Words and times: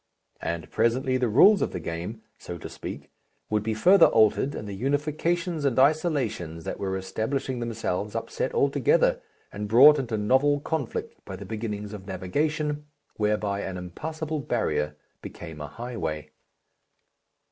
And 0.41 0.71
presently 0.71 1.17
the 1.17 1.27
rules 1.29 1.61
of 1.61 1.73
the 1.73 1.79
game, 1.79 2.23
so 2.39 2.57
to 2.57 2.67
speak, 2.67 3.11
would 3.51 3.61
be 3.61 3.75
further 3.75 4.07
altered 4.07 4.55
and 4.55 4.67
the 4.67 4.75
unifications 4.81 5.63
and 5.63 5.77
isolations 5.77 6.63
that 6.63 6.79
were 6.79 6.97
establishing 6.97 7.59
themselves 7.59 8.15
upset 8.15 8.51
altogether 8.55 9.21
and 9.51 9.67
brought 9.67 9.99
into 9.99 10.17
novel 10.17 10.59
conflict 10.59 11.23
by 11.23 11.35
the 11.35 11.45
beginnings 11.45 11.93
of 11.93 12.07
navigation, 12.07 12.87
whereby 13.17 13.59
an 13.61 13.77
impassable 13.77 14.39
barrier 14.39 14.95
became 15.21 15.61
a 15.61 15.67
highway. 15.67 16.31